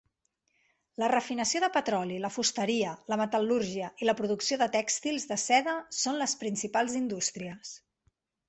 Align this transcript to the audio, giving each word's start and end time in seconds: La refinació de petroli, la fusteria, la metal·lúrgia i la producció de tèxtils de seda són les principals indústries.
La 1.01 1.09
refinació 1.11 1.61
de 1.63 1.69
petroli, 1.75 2.17
la 2.23 2.31
fusteria, 2.37 2.95
la 3.13 3.19
metal·lúrgia 3.23 3.91
i 4.05 4.09
la 4.11 4.17
producció 4.23 4.59
de 4.63 4.71
tèxtils 4.79 5.31
de 5.33 5.41
seda 5.45 5.79
són 6.01 6.21
les 6.23 6.37
principals 6.45 7.01
indústries. 7.03 7.77